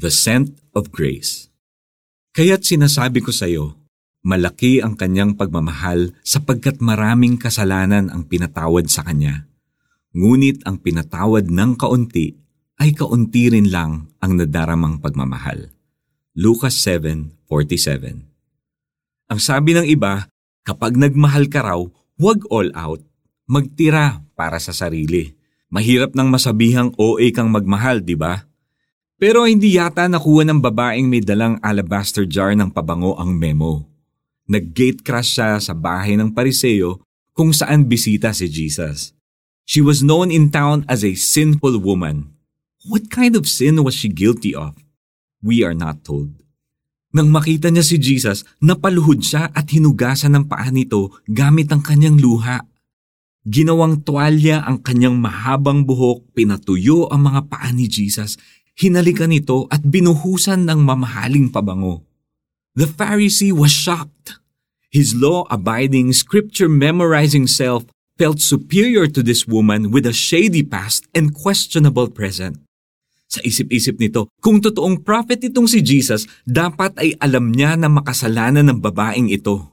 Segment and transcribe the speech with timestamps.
[0.00, 1.52] The Scent of Grace
[2.32, 3.76] Kaya't sinasabi ko sa iyo,
[4.24, 9.44] malaki ang kanyang pagmamahal sapagkat maraming kasalanan ang pinatawad sa kanya.
[10.16, 12.32] Ngunit ang pinatawad ng kaunti
[12.80, 15.68] ay kaunti rin lang ang nadaramang pagmamahal.
[16.32, 20.32] Lucas 7.47 Ang sabi ng iba,
[20.64, 21.80] kapag nagmahal ka raw,
[22.16, 23.04] huwag all out,
[23.44, 25.36] magtira para sa sarili.
[25.68, 28.48] Mahirap nang masabihang OA kang magmahal, di ba?
[29.20, 33.84] Pero hindi yata nakuha ng babaeng may dalang alabaster jar ng pabango ang memo.
[34.48, 37.04] Nag-gate crash siya sa bahay ng pariseo
[37.36, 39.12] kung saan bisita si Jesus.
[39.68, 42.32] She was known in town as a sinful woman.
[42.88, 44.72] What kind of sin was she guilty of?
[45.44, 46.40] We are not told.
[47.12, 52.16] Nang makita niya si Jesus, napaluhod siya at hinugasan ng paa nito gamit ang kanyang
[52.16, 52.64] luha.
[53.44, 58.40] Ginawang tuwalya ang kanyang mahabang buhok, pinatuyo ang mga paa ni Jesus,
[58.80, 62.00] hinalikan nito at binuhusan ng mamahaling pabango.
[62.72, 64.40] The Pharisee was shocked.
[64.88, 67.84] His law-abiding, scripture-memorizing self
[68.16, 72.58] felt superior to this woman with a shady past and questionable present.
[73.28, 78.66] Sa isip-isip nito, kung totoong prophet itong si Jesus, dapat ay alam niya na makasalanan
[78.66, 79.70] ng babaeng ito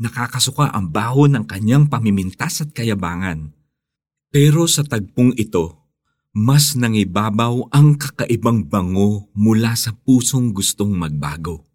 [0.00, 3.52] nakakasuka ang baho ng kanyang pamimintas at kayabangan.
[4.32, 5.79] Pero sa tagpong ito,
[6.30, 11.66] mas nangibabaw ang kakaibang bango mula sa pusong gustong magbago.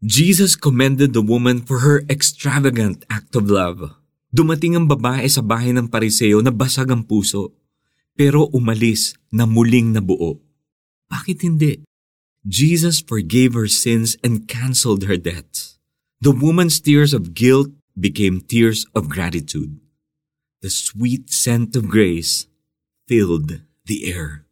[0.00, 3.92] Jesus commended the woman for her extravagant act of love.
[4.32, 7.52] Dumating ang babae sa bahay ng pariseo na basag ang puso,
[8.16, 10.40] pero umalis na muling nabuo.
[11.12, 11.84] Bakit hindi?
[12.48, 15.76] Jesus forgave her sins and canceled her debts.
[16.24, 19.76] The woman's tears of guilt became tears of gratitude.
[20.64, 22.48] The sweet scent of grace
[23.04, 24.44] filled the air.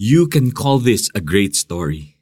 [0.00, 2.16] You can call this a great story.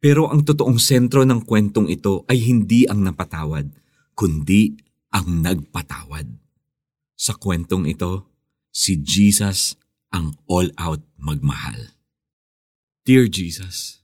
[0.00, 3.68] Pero ang totoong sentro ng kwentong ito ay hindi ang napatawad,
[4.16, 4.78] kundi
[5.12, 6.24] ang nagpatawad.
[7.20, 8.24] Sa kwentong ito,
[8.72, 9.76] si Jesus
[10.08, 11.92] ang all-out magmahal.
[13.04, 14.00] Dear Jesus,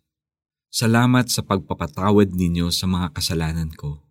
[0.76, 4.04] Salamat sa pagpapatawad ninyo sa mga kasalanan ko.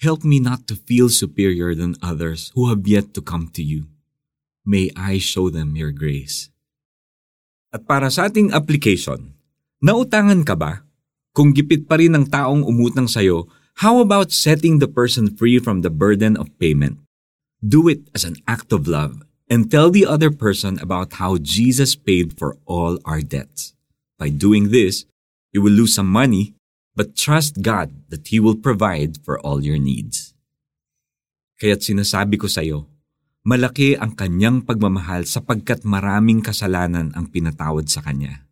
[0.00, 3.84] Help me not to feel superior than others who have yet to come to you.
[4.68, 6.52] May I show them your grace.
[7.72, 9.32] At para sa ating application,
[9.80, 10.84] nautangan ka ba?
[11.32, 13.48] Kung gipit pa rin ng taong umutang sa'yo,
[13.80, 17.00] how about setting the person free from the burden of payment?
[17.64, 21.96] Do it as an act of love and tell the other person about how Jesus
[21.96, 23.72] paid for all our debts.
[24.20, 25.08] By doing this,
[25.52, 26.54] You will lose some money,
[26.94, 30.34] but trust God that He will provide for all your needs.
[31.58, 32.86] Kaya't sinasabi ko sa iyo,
[33.48, 38.44] malaki ang kanyang pagmamahal sapagkat maraming kasalanan ang pinatawad sa kanya.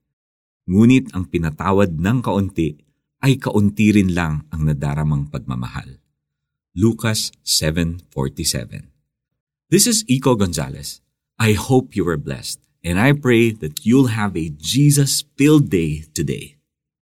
[0.65, 2.81] Ngunit ang pinatawad ng kaunti
[3.21, 6.01] ay kaunti rin lang ang nadaramang pagmamahal.
[6.73, 8.89] Lucas 7.47
[9.69, 11.05] This is Iko Gonzalez.
[11.37, 16.56] I hope you were blessed and I pray that you'll have a Jesus-filled day today.